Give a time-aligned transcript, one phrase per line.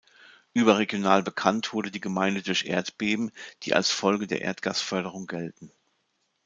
[0.55, 3.29] Überregional bekannt wurde die Gemeinde durch Erdbeben,
[3.61, 5.71] die als Folge der Erdgasförderung gelten.